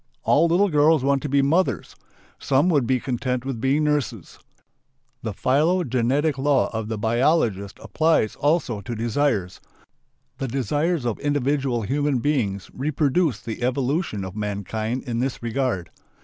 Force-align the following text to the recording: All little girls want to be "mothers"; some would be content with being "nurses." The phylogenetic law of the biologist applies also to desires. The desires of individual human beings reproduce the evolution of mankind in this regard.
All 0.23 0.47
little 0.47 0.69
girls 0.69 1.03
want 1.03 1.21
to 1.21 1.29
be 1.29 1.43
"mothers"; 1.43 1.95
some 2.39 2.69
would 2.69 2.87
be 2.87 2.99
content 2.99 3.45
with 3.45 3.61
being 3.61 3.83
"nurses." 3.83 4.39
The 5.21 5.31
phylogenetic 5.31 6.39
law 6.39 6.75
of 6.75 6.87
the 6.87 6.97
biologist 6.97 7.77
applies 7.79 8.35
also 8.35 8.81
to 8.81 8.95
desires. 8.95 9.61
The 10.39 10.47
desires 10.47 11.05
of 11.05 11.19
individual 11.19 11.83
human 11.83 12.17
beings 12.17 12.71
reproduce 12.73 13.41
the 13.41 13.61
evolution 13.61 14.25
of 14.25 14.35
mankind 14.35 15.03
in 15.03 15.19
this 15.19 15.43
regard. 15.43 15.91